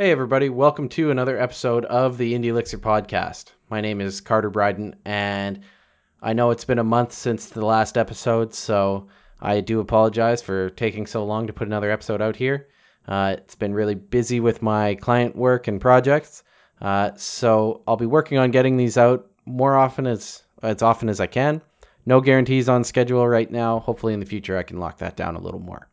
[0.00, 3.52] Hey, everybody, welcome to another episode of the Indie Elixir podcast.
[3.68, 5.60] My name is Carter Bryden, and
[6.22, 9.08] I know it's been a month since the last episode, so
[9.42, 12.68] I do apologize for taking so long to put another episode out here.
[13.06, 16.44] Uh, it's been really busy with my client work and projects,
[16.80, 21.20] uh, so I'll be working on getting these out more often as as often as
[21.20, 21.60] I can.
[22.06, 23.80] No guarantees on schedule right now.
[23.80, 25.90] Hopefully, in the future, I can lock that down a little more.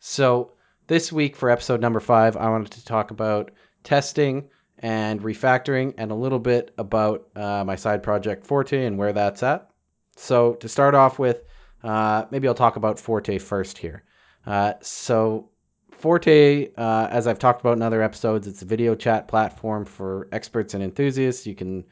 [0.00, 0.50] So,
[0.90, 3.52] this week for episode number five, I wanted to talk about
[3.84, 4.48] testing
[4.80, 9.44] and refactoring and a little bit about uh, my side project Forte and where that's
[9.44, 9.70] at.
[10.16, 11.44] So, to start off with,
[11.84, 14.02] uh, maybe I'll talk about Forte first here.
[14.44, 15.50] Uh, so,
[15.92, 20.26] Forte, uh, as I've talked about in other episodes, it's a video chat platform for
[20.32, 21.46] experts and enthusiasts.
[21.46, 21.84] You can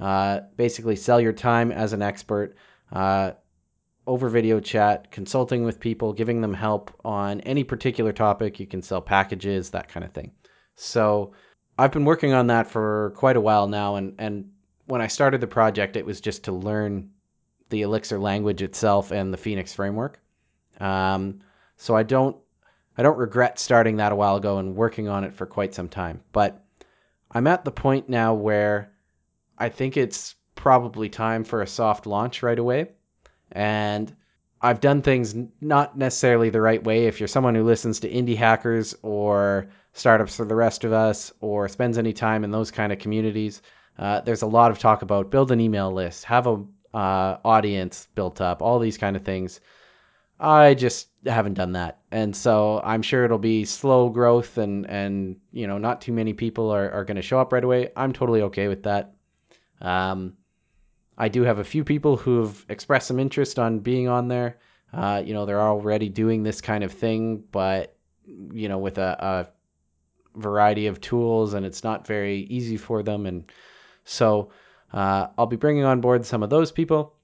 [0.00, 2.56] uh, basically sell your time as an expert
[2.90, 3.30] uh,
[4.10, 8.58] over video chat, consulting with people, giving them help on any particular topic.
[8.58, 10.32] You can sell packages, that kind of thing.
[10.74, 11.30] So
[11.78, 13.94] I've been working on that for quite a while now.
[13.94, 14.50] And, and
[14.86, 17.08] when I started the project, it was just to learn
[17.68, 20.18] the Elixir language itself and the Phoenix framework.
[20.80, 21.38] Um,
[21.76, 22.36] so I don't
[22.98, 25.88] I don't regret starting that a while ago and working on it for quite some
[25.88, 26.20] time.
[26.32, 26.64] But
[27.30, 28.90] I'm at the point now where
[29.56, 32.88] I think it's probably time for a soft launch right away
[33.52, 34.14] and
[34.62, 37.06] I've done things not necessarily the right way.
[37.06, 41.32] If you're someone who listens to indie hackers or startups for the rest of us
[41.40, 43.62] or spends any time in those kind of communities,
[43.98, 46.62] uh, there's a lot of talk about build an email list, have a
[46.94, 49.60] uh, audience built up, all these kind of things.
[50.38, 55.36] I just haven't done that, and so I'm sure it'll be slow growth, and and
[55.52, 57.90] you know not too many people are, are going to show up right away.
[57.94, 59.12] I'm totally okay with that.
[59.82, 60.34] Um,
[61.20, 64.56] I do have a few people who have expressed some interest on being on there.
[64.90, 67.94] Uh, you know, they're already doing this kind of thing, but
[68.26, 69.46] you know, with a,
[70.34, 73.26] a variety of tools, and it's not very easy for them.
[73.26, 73.44] And
[74.04, 74.50] so,
[74.94, 77.14] uh, I'll be bringing on board some of those people,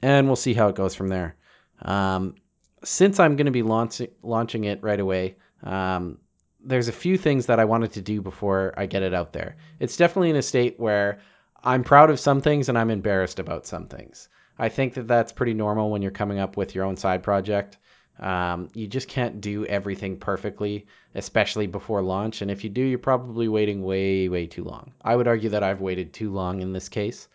[0.00, 1.36] and we'll see how it goes from there.
[1.82, 2.36] Um,
[2.82, 6.16] since I'm going to be launching launching it right away, um,
[6.64, 9.56] there's a few things that I wanted to do before I get it out there.
[9.80, 11.20] It's definitely in a state where
[11.64, 14.28] I'm proud of some things and I'm embarrassed about some things.
[14.58, 17.78] I think that that's pretty normal when you're coming up with your own side project.
[18.18, 22.42] Um, you just can't do everything perfectly, especially before launch.
[22.42, 24.92] And if you do, you're probably waiting way, way too long.
[25.02, 27.28] I would argue that I've waited too long in this case,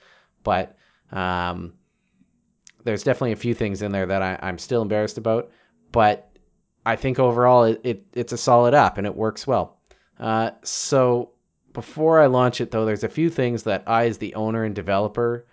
[0.44, 0.78] but
[1.12, 1.74] um,
[2.84, 5.52] there's definitely a few things in there that I, am still embarrassed about.
[5.92, 6.30] But
[6.86, 9.80] I think overall it, it, it's a solid app and it works well.
[10.20, 11.32] Uh, so
[11.78, 14.74] before I launch it, though, there's a few things that I, as the owner and
[14.74, 15.46] developer,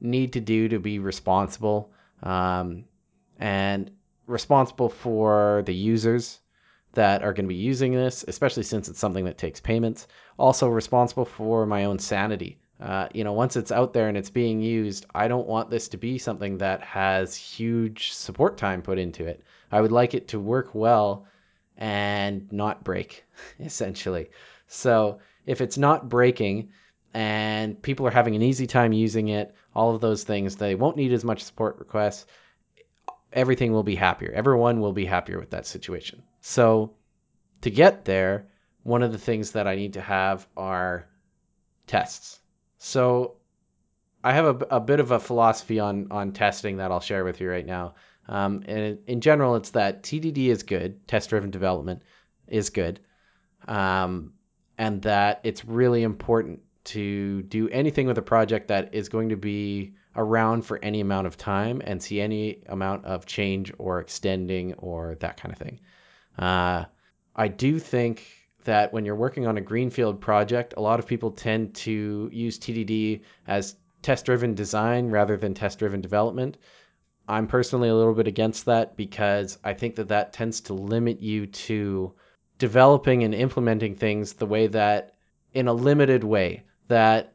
[0.00, 1.90] need to do to be responsible
[2.22, 2.84] um,
[3.40, 3.90] and
[4.28, 6.38] responsible for the users
[6.92, 10.06] that are going to be using this, especially since it's something that takes payments.
[10.38, 12.60] Also, responsible for my own sanity.
[12.80, 15.88] Uh, you know, once it's out there and it's being used, I don't want this
[15.88, 19.42] to be something that has huge support time put into it.
[19.72, 21.26] I would like it to work well
[21.76, 23.24] and not break,
[23.58, 24.30] essentially.
[24.68, 26.70] So, if it's not breaking
[27.14, 30.96] and people are having an easy time using it, all of those things, they won't
[30.96, 32.26] need as much support requests.
[33.32, 34.32] Everything will be happier.
[34.32, 36.22] Everyone will be happier with that situation.
[36.40, 36.94] So,
[37.62, 38.48] to get there,
[38.82, 41.06] one of the things that I need to have are
[41.86, 42.40] tests.
[42.78, 43.36] So,
[44.24, 47.40] I have a, a bit of a philosophy on on testing that I'll share with
[47.40, 47.94] you right now.
[48.28, 52.02] Um, and in general, it's that TDD is good, test driven development
[52.46, 53.00] is good.
[53.66, 54.34] Um,
[54.82, 59.36] and that it's really important to do anything with a project that is going to
[59.36, 64.74] be around for any amount of time and see any amount of change or extending
[64.74, 65.78] or that kind of thing.
[66.36, 66.84] Uh,
[67.36, 68.26] I do think
[68.64, 72.58] that when you're working on a greenfield project, a lot of people tend to use
[72.58, 76.58] TDD as test driven design rather than test driven development.
[77.28, 81.22] I'm personally a little bit against that because I think that that tends to limit
[81.22, 82.14] you to
[82.62, 85.14] developing and implementing things the way that
[85.52, 87.34] in a limited way that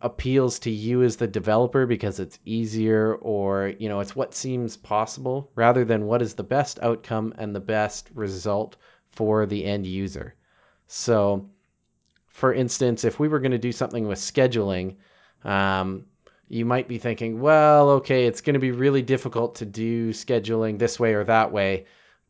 [0.00, 4.78] appeals to you as the developer because it's easier or you know it's what seems
[4.78, 8.78] possible rather than what is the best outcome and the best result
[9.10, 10.34] for the end user.
[10.86, 11.50] So
[12.26, 14.96] for instance if we were going to do something with scheduling
[15.44, 16.06] um,
[16.48, 20.78] you might be thinking well okay it's going to be really difficult to do scheduling
[20.78, 21.84] this way or that way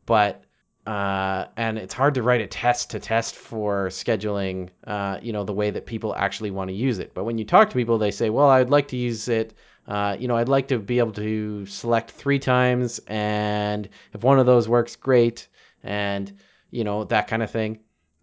[0.05, 0.43] but
[0.87, 5.43] uh, and it's hard to write a test to test for scheduling, uh, you know,
[5.43, 7.13] the way that people actually want to use it.
[7.13, 9.53] But when you talk to people, they say, well, I'd like to use it.
[9.87, 14.39] Uh, you know, I'd like to be able to select three times, and if one
[14.39, 15.47] of those works, great,
[15.83, 16.31] and
[16.69, 17.79] you know that kind of thing.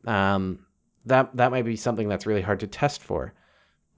[0.06, 0.60] Um,
[1.06, 3.34] that that might be something that's really hard to test for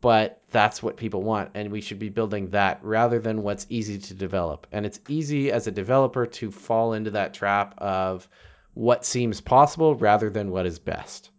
[0.00, 3.98] but that's what people want and we should be building that rather than what's easy
[3.98, 4.66] to develop.
[4.72, 8.28] And it's easy as a developer to fall into that trap of
[8.74, 11.30] what seems possible rather than what is best.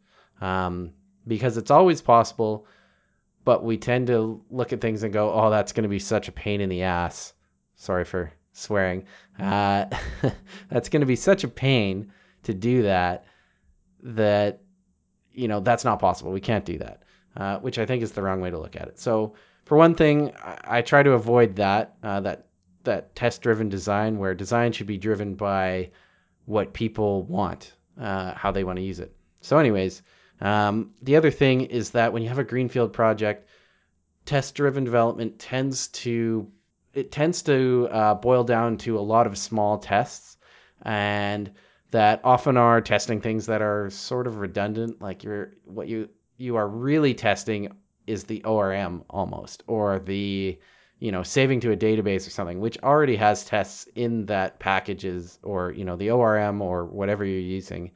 [0.41, 0.91] Um,
[1.27, 2.65] because it's always possible
[3.43, 6.27] but we tend to look at things and go oh that's going to be such
[6.27, 7.33] a pain in the ass.
[7.75, 9.05] Sorry for swearing.
[9.39, 9.85] Uh,
[10.69, 12.11] that's going to be such a pain
[12.43, 13.25] to do that
[14.03, 14.61] that
[15.31, 16.31] you know that's not possible.
[16.31, 17.01] We can't do that
[17.35, 18.99] uh, which I think is the wrong way to look at it.
[18.99, 19.33] So
[19.65, 22.47] for one thing, I, I try to avoid that uh, that
[22.83, 25.91] that test driven design where design should be driven by
[26.45, 29.15] what people want, uh, how they want to use it.
[29.41, 30.01] So, anyways,
[30.41, 33.47] um, the other thing is that when you have a greenfield project,
[34.25, 36.51] test driven development tends to
[36.93, 40.37] it tends to uh, boil down to a lot of small tests
[40.81, 41.51] and
[41.91, 46.09] that often are testing things that are sort of redundant like you're what you
[46.41, 47.71] you are really testing
[48.07, 50.57] is the ORM almost, or the
[50.99, 55.39] you know saving to a database or something, which already has tests in that packages,
[55.43, 57.91] or you know the ORM or whatever you're using.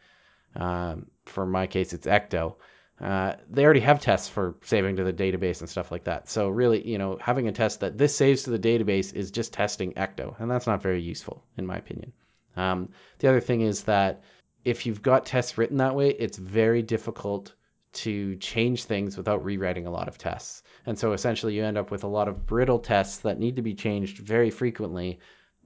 [0.55, 2.55] Um, for my case, it's Ecto.
[3.01, 6.29] Uh, they already have tests for saving to the database and stuff like that.
[6.29, 9.51] So really, you know, having a test that this saves to the database is just
[9.51, 12.13] testing Ecto, and that's not very useful in my opinion.
[12.55, 12.89] Um,
[13.19, 14.23] the other thing is that
[14.63, 17.53] if you've got tests written that way, it's very difficult
[17.95, 20.63] to change things without rewriting a lot of tests.
[20.85, 23.61] And so essentially, you end up with a lot of brittle tests that need to
[23.61, 25.19] be changed very frequently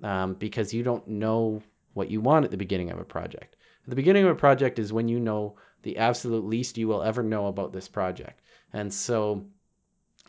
[0.04, 1.62] um, because you don't know
[1.94, 3.56] what you want at the beginning of a project.
[3.84, 7.04] At the beginning of a project is when you know the absolute least you will
[7.04, 8.42] ever know about this project.
[8.72, 9.46] And so,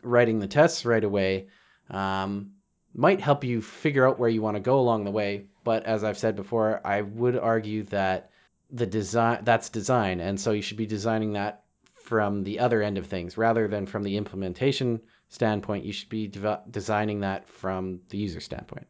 [0.02, 1.48] writing the tests right away
[1.90, 2.52] um,
[2.94, 5.46] might help you figure out where you want to go along the way.
[5.62, 8.30] But as I've said before, I would argue that
[8.72, 11.64] the design that's design and so you should be designing that
[12.10, 13.38] from the other end of things.
[13.38, 18.40] Rather than from the implementation standpoint you should be de- designing that from the user
[18.40, 18.88] standpoint.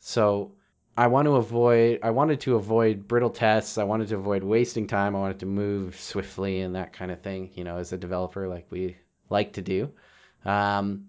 [0.00, 0.52] So
[0.96, 3.78] i want to avoid i wanted to avoid brittle tests.
[3.78, 5.14] I wanted to avoid wasting time.
[5.14, 8.48] I wanted to move swiftly and that kind of thing you know as a developer
[8.48, 8.96] like we
[9.36, 9.80] like to do.
[10.44, 11.06] Um,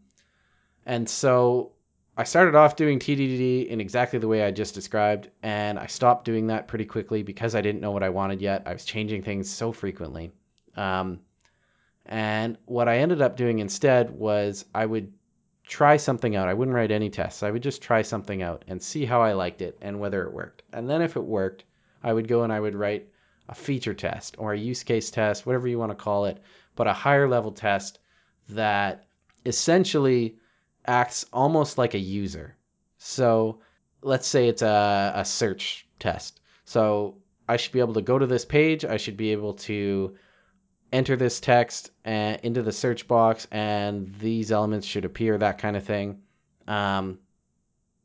[0.85, 1.71] and so
[2.17, 6.25] I started off doing TDD in exactly the way I just described, and I stopped
[6.25, 8.61] doing that pretty quickly because I didn't know what I wanted yet.
[8.67, 10.31] I was changing things so frequently.
[10.75, 11.21] Um,
[12.05, 15.13] and what I ended up doing instead was I would
[15.63, 16.49] try something out.
[16.49, 17.43] I wouldn't write any tests.
[17.43, 20.33] I would just try something out and see how I liked it and whether it
[20.33, 20.63] worked.
[20.73, 21.63] And then if it worked,
[22.03, 23.07] I would go and I would write
[23.47, 26.41] a feature test or a use case test, whatever you want to call it,
[26.75, 27.99] but a higher level test
[28.49, 29.05] that
[29.45, 30.37] essentially
[30.85, 32.57] acts almost like a user.
[32.97, 33.59] So
[34.01, 36.41] let's say it's a, a search test.
[36.65, 38.83] So I should be able to go to this page.
[38.85, 40.15] I should be able to
[40.91, 45.77] enter this text uh, into the search box and these elements should appear, that kind
[45.77, 46.21] of thing.
[46.67, 47.19] Um,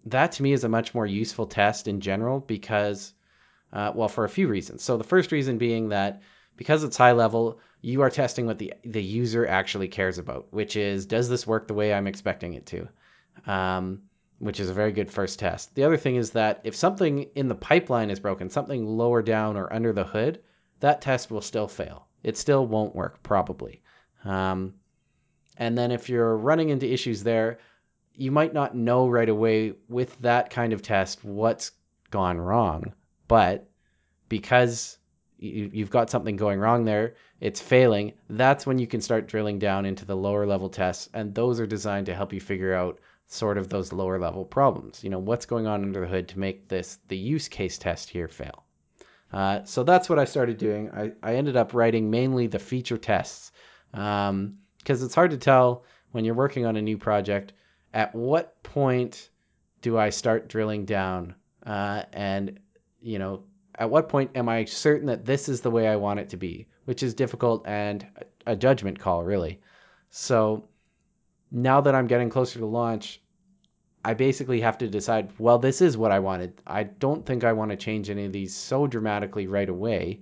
[0.05, 3.12] that to me is a much more useful test in general because,
[3.73, 4.83] uh, well, for a few reasons.
[4.83, 6.23] So the first reason being that
[6.56, 10.77] because it's high level, you are testing what the, the user actually cares about, which
[10.77, 12.88] is does this work the way I'm expecting it to?
[13.47, 14.03] Um,
[14.38, 15.75] which is a very good first test.
[15.75, 19.56] The other thing is that if something in the pipeline is broken, something lower down
[19.56, 20.41] or under the hood,
[20.81, 23.81] that test will still fail it still won't work probably.
[24.25, 24.75] Um,
[25.56, 27.59] and then if you're running into issues there,
[28.14, 31.71] you might not know right away with that kind of test what's
[32.11, 32.92] gone wrong.
[33.28, 33.71] But
[34.28, 34.99] because
[35.38, 39.61] you, you've got something going wrong there, it's failing, that's when you can start drilling
[39.61, 41.09] down into the lower level tests.
[41.14, 45.04] And those are designed to help you figure out sort of those lower level problems.
[45.04, 48.11] You know, what's going on under the hood to make this, the use case test
[48.11, 48.65] here fail.
[49.37, 50.90] Uh, so that's what I started doing.
[50.93, 53.52] I, I ended up writing mainly the feature tests
[53.90, 54.57] because um,
[54.88, 57.52] it's hard to tell when you're working on a new project
[57.93, 59.28] at what point
[59.83, 61.35] do I start drilling down
[61.66, 62.59] uh, and
[63.02, 63.43] you know
[63.75, 66.38] at what point am I certain that this is the way I want it to
[66.38, 68.07] be, which is difficult and
[68.47, 69.61] a judgment call really.
[70.09, 70.64] So
[71.50, 73.21] now that I'm getting closer to launch,
[74.06, 76.62] I basically have to decide, well, this is what I wanted.
[76.64, 80.20] I don't think I want to change any of these so dramatically right away.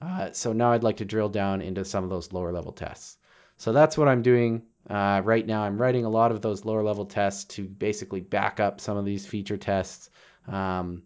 [0.00, 3.18] Uh, so now I'd like to drill down into some of those lower level tests.
[3.58, 5.60] So that's what I'm doing uh, right now.
[5.62, 9.04] I'm writing a lot of those lower level tests to basically back up some of
[9.04, 10.08] these feature tests,
[10.46, 11.02] um,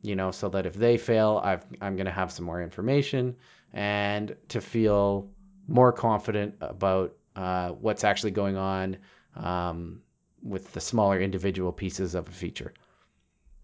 [0.00, 3.36] you know, so that if they fail, i am going to have some more information
[3.74, 5.28] and to feel
[5.68, 8.96] more confident about uh, what's actually going on.
[9.36, 10.00] Um,
[10.42, 12.72] with the smaller individual pieces of a feature.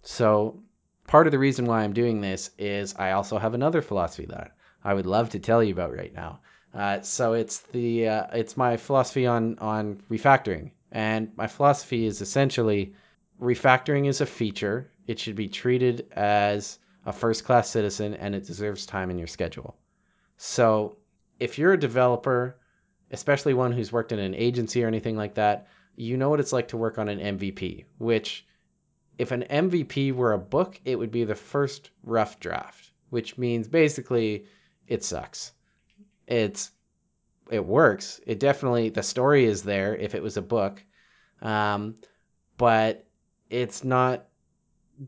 [0.03, 0.63] So,
[1.07, 4.53] part of the reason why I'm doing this is I also have another philosophy that
[4.85, 6.41] I would love to tell you about right now.
[6.73, 12.21] Uh, so it's the uh, it's my philosophy on on refactoring, and my philosophy is
[12.21, 12.95] essentially
[13.41, 14.91] refactoring is a feature.
[15.07, 19.27] It should be treated as a first class citizen, and it deserves time in your
[19.27, 19.77] schedule.
[20.37, 20.97] So
[21.41, 22.59] if you're a developer,
[23.11, 26.53] especially one who's worked in an agency or anything like that, you know what it's
[26.53, 28.47] like to work on an MVP, which
[29.19, 33.67] if an MVP were a book, it would be the first rough draft, which means
[33.67, 34.47] basically
[34.87, 35.53] it sucks.
[36.27, 36.71] It's
[37.51, 38.21] it works.
[38.27, 40.85] It definitely the story is there if it was a book,
[41.41, 41.95] um,
[42.59, 43.07] but
[43.49, 44.27] it's not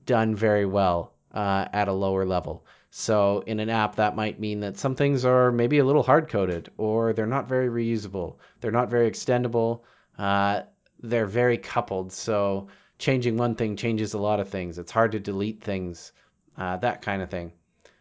[0.07, 2.65] done very well uh, at a lower level.
[2.91, 6.29] So in an app, that might mean that some things are maybe a little hard
[6.29, 9.83] coded, or they're not very reusable, they're not very extendable,
[10.19, 10.63] uh,
[11.01, 12.13] they're very coupled.
[12.13, 14.79] So changing one thing changes a lot of things.
[14.79, 16.13] It's hard to delete things,
[16.57, 17.53] uh, that kind of thing.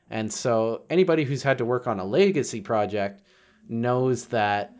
[0.09, 3.21] And so anybody who's had to work on a legacy project
[3.67, 4.73] knows that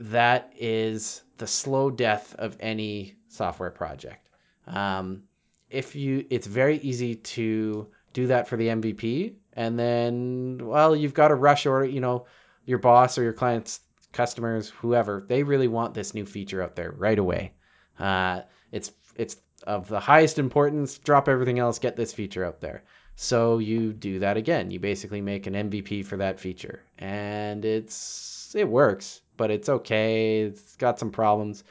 [0.00, 4.28] that is the slow death of any software project.
[4.66, 5.24] Um,
[5.70, 11.14] if you, it's very easy to do that for the MVP, and then well, you've
[11.14, 12.26] got to rush or you know
[12.64, 13.80] your boss or your clients,
[14.14, 17.52] customers, whoever, they really want this new feature out there right away.
[17.98, 18.40] Uh,
[18.72, 20.98] it's it's of the highest importance.
[20.98, 22.84] Drop everything else, get this feature out there.
[23.16, 24.70] So you do that again.
[24.70, 30.42] You basically make an MVP for that feature, and it's it works, but it's okay.
[30.42, 31.64] It's got some problems.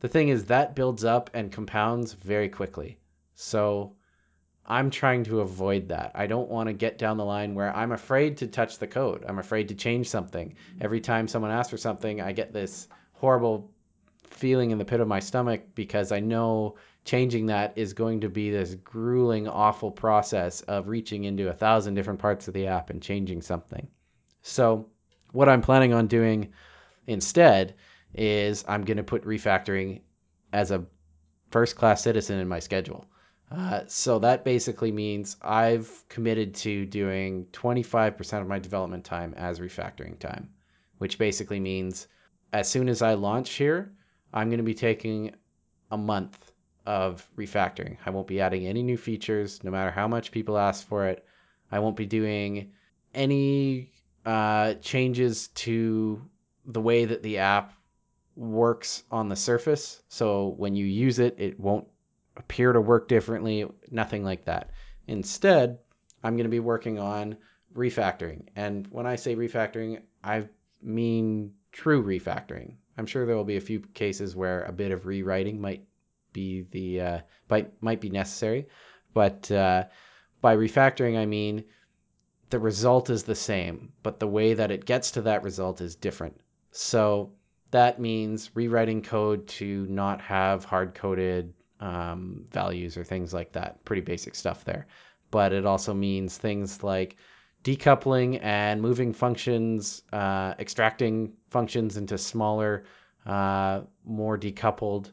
[0.00, 2.98] The thing is that builds up and compounds very quickly.
[3.34, 3.96] So
[4.66, 6.12] I'm trying to avoid that.
[6.14, 9.24] I don't want to get down the line where I'm afraid to touch the code.
[9.28, 10.54] I'm afraid to change something.
[10.80, 13.70] Every time someone asks for something, I get this horrible
[14.30, 18.30] feeling in the pit of my stomach because I know changing that is going to
[18.30, 22.88] be this grueling, awful process of reaching into a thousand different parts of the app
[22.88, 23.86] and changing something.
[24.42, 24.88] So,
[25.32, 26.52] what I'm planning on doing
[27.06, 27.74] instead
[28.14, 30.00] is I'm going to put refactoring
[30.52, 30.84] as a
[31.50, 33.06] first class citizen in my schedule.
[33.56, 39.60] Uh, so that basically means I've committed to doing 25% of my development time as
[39.60, 40.50] refactoring time,
[40.98, 42.08] which basically means
[42.52, 43.92] as soon as I launch here,
[44.32, 45.34] I'm going to be taking
[45.92, 46.52] a month
[46.84, 47.96] of refactoring.
[48.04, 51.24] I won't be adding any new features, no matter how much people ask for it.
[51.70, 52.72] I won't be doing
[53.14, 53.92] any
[54.26, 56.20] uh, changes to
[56.66, 57.72] the way that the app
[58.36, 60.02] works on the surface.
[60.08, 61.86] So when you use it, it won't
[62.36, 64.70] appear to work differently, nothing like that.
[65.06, 65.78] Instead,
[66.22, 67.36] I'm going to be working on
[67.74, 68.46] refactoring.
[68.56, 70.48] And when I say refactoring, I
[70.82, 72.76] mean true refactoring.
[72.96, 75.84] I'm sure there will be a few cases where a bit of rewriting might
[76.32, 78.68] be the uh, might might be necessary,
[79.12, 79.84] but uh,
[80.40, 81.64] by refactoring I mean
[82.50, 85.96] the result is the same, but the way that it gets to that result is
[85.96, 86.40] different.
[86.70, 87.32] So
[87.70, 91.52] that means rewriting code to not have hard coded
[91.84, 93.84] um, values or things like that.
[93.84, 94.86] Pretty basic stuff there.
[95.30, 97.16] But it also means things like
[97.62, 102.84] decoupling and moving functions, uh, extracting functions into smaller,
[103.26, 105.10] uh, more decoupled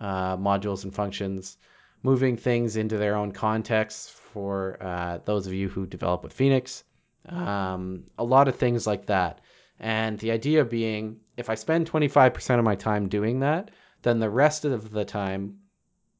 [0.00, 1.56] uh, modules and functions,
[2.02, 6.84] moving things into their own contexts for uh, those of you who develop with Phoenix.
[7.28, 9.40] Um, a lot of things like that.
[9.80, 13.70] And the idea being if I spend 25% of my time doing that,
[14.02, 15.58] then the rest of the time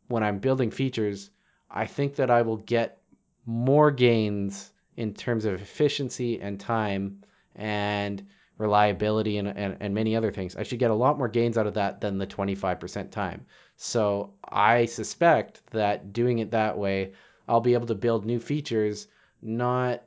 [0.08, 1.30] when I'm building features,
[1.70, 3.00] I think that I will get
[3.46, 7.22] more gains in terms of efficiency and time
[7.54, 8.26] and
[8.58, 10.56] reliability and, and, and many other things.
[10.56, 13.46] I should get a lot more gains out of that than the 25% time.
[13.76, 17.12] So I suspect that doing it that way,
[17.48, 19.06] I'll be able to build new features
[19.40, 20.02] not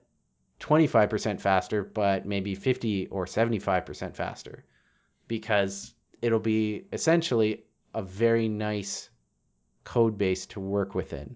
[0.60, 4.66] 25% faster, but maybe 50 or 75% faster
[5.28, 9.10] because it'll be essentially a very nice
[9.84, 11.36] code base to work within.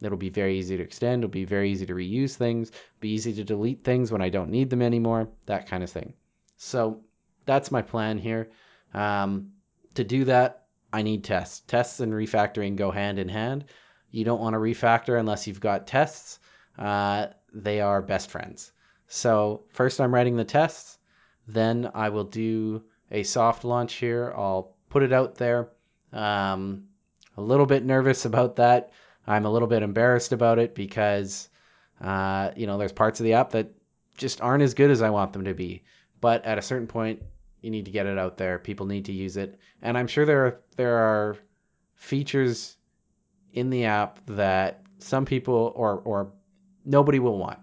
[0.00, 1.22] It'll be very easy to extend.
[1.22, 2.72] It'll be very easy to reuse things.
[3.00, 5.28] Be easy to delete things when I don't need them anymore.
[5.46, 6.14] That kind of thing.
[6.56, 7.02] So
[7.44, 8.50] that's my plan here.
[8.94, 9.52] Um,
[9.94, 11.60] to do that, I need tests.
[11.66, 13.66] Tests and refactoring go hand in hand.
[14.10, 16.38] You don't want to refactor unless you've got tests.
[16.78, 18.72] Uh, they are best friends.
[19.06, 20.98] So first, I'm writing the tests.
[21.46, 24.32] Then I will do a soft launch here.
[24.36, 25.70] I'll put it out there.
[26.12, 26.84] Um,
[27.40, 28.92] a little bit nervous about that.
[29.26, 31.48] I'm a little bit embarrassed about it because,
[32.00, 33.72] uh, you know, there's parts of the app that
[34.16, 35.82] just aren't as good as I want them to be.
[36.20, 37.22] But at a certain point,
[37.62, 38.58] you need to get it out there.
[38.58, 41.36] People need to use it, and I'm sure there are there are
[41.94, 42.76] features
[43.52, 46.32] in the app that some people or or
[46.84, 47.58] nobody will want.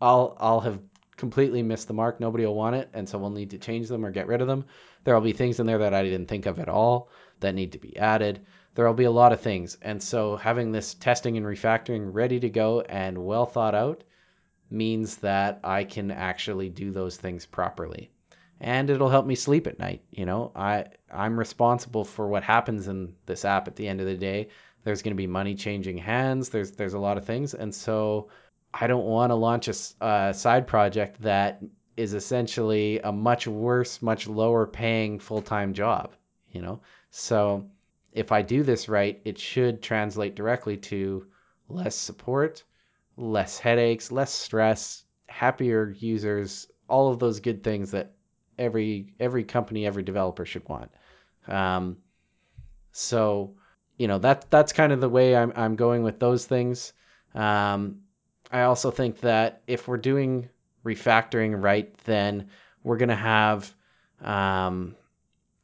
[0.00, 0.78] I'll I'll have
[1.16, 2.20] completely missed the mark.
[2.20, 4.48] Nobody will want it, and so we'll need to change them or get rid of
[4.48, 4.64] them.
[5.04, 7.10] There will be things in there that I didn't think of at all
[7.40, 8.40] that need to be added.
[8.74, 12.40] There will be a lot of things, and so having this testing and refactoring ready
[12.40, 14.02] to go and well thought out
[14.70, 18.10] means that I can actually do those things properly.
[18.60, 20.02] And it'll help me sleep at night.
[20.10, 24.06] You know, I I'm responsible for what happens in this app at the end of
[24.06, 24.48] the day.
[24.84, 26.48] There's going to be money changing hands.
[26.48, 28.28] There's there's a lot of things, and so
[28.72, 31.62] I don't want to launch a, a side project that
[31.96, 36.14] is essentially a much worse, much lower paying full time job.
[36.50, 37.66] You know, so
[38.12, 41.26] if I do this right, it should translate directly to
[41.68, 42.62] less support,
[43.16, 48.12] less headaches, less stress, happier users, all of those good things that
[48.58, 50.90] every every company, every developer should want.
[51.48, 51.96] Um,
[52.92, 53.54] so,
[53.96, 56.92] you know that that's kind of the way I'm I'm going with those things.
[57.34, 58.00] Um,
[58.50, 60.48] I also think that if we're doing
[60.84, 62.48] refactoring right, then
[62.82, 63.72] we're gonna have
[64.20, 64.96] um,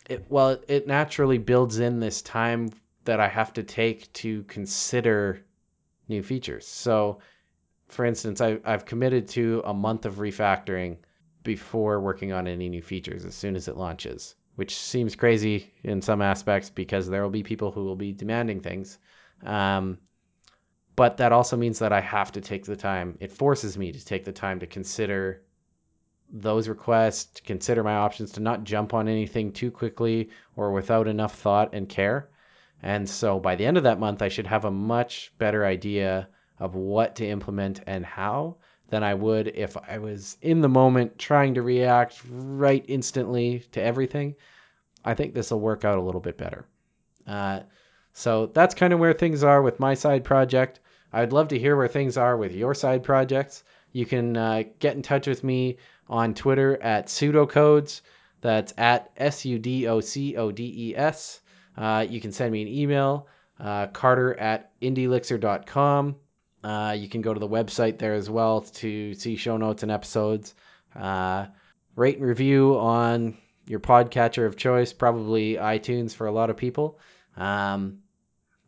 [0.09, 0.27] it.
[0.29, 2.71] Well, it, naturally builds in this time
[3.05, 5.45] that I have to take to consider
[6.09, 6.67] new features.
[6.67, 7.21] So
[7.89, 10.99] for instance, I, I've committed to a month of refactoring
[11.43, 16.03] before working on any new features as soon as it launches, which seems crazy in
[16.03, 18.99] some aspects because there will be people who will be demanding things.
[19.43, 19.99] Um,
[20.97, 23.17] but that also means that I have to take the time.
[23.21, 25.43] It forces me to take the time to consider
[26.31, 31.09] those requests, to consider my options, to not jump on anything too quickly or without
[31.09, 32.29] enough thought and care.
[32.83, 36.29] And so by the end of that month, I should have a much better idea
[36.59, 38.57] of what to implement and how
[38.89, 43.83] than I would if I was in the moment trying to react right instantly to
[43.83, 44.35] everything.
[45.05, 46.67] I think this will work out a little bit better.
[47.27, 47.61] Uh,
[48.13, 50.81] so that's kind of where things are with my side project.
[51.13, 53.65] I'd love to hear where things are with your side projects.
[53.93, 58.01] You can uh, get in touch with me on Twitter at sudocodes.
[58.41, 61.41] That's at S U D O C O D E S.
[61.77, 63.29] Uh, you can send me an email,
[63.61, 66.17] uh, carter at indielixer.com.
[66.65, 69.93] Uh, you can go to the website there as well to see show notes and
[69.93, 70.55] episodes.
[70.95, 71.47] Uh,
[71.95, 76.99] rate and review on your podcatcher of choice, probably iTunes for a lot of people.
[77.37, 77.99] Um,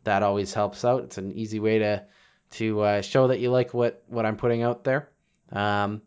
[0.03, 1.03] that always helps out.
[1.03, 2.05] It's an easy way to
[2.51, 5.09] to uh, show that you like what what I'm putting out there.
[5.51, 6.01] Um,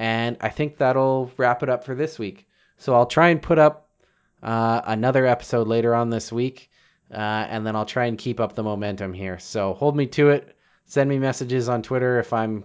[0.00, 2.48] and I think that'll wrap it up for this week.
[2.78, 3.90] So I'll try and put up
[4.42, 6.70] uh, another episode later on this week,
[7.12, 7.16] uh,
[7.50, 9.38] and then I'll try and keep up the momentum here.
[9.38, 10.56] So hold me to it.
[10.86, 12.64] Send me messages on Twitter if I'm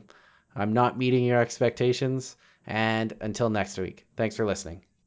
[0.56, 2.38] I'm not meeting your expectations.
[2.66, 4.85] And until next week, thanks for listening.